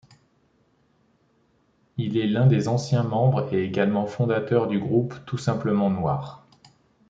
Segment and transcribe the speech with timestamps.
[1.97, 6.43] Il est l'un des anciens membres et également fondateur du groupe Tout simplement noir.